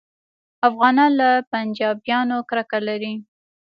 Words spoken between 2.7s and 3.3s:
لري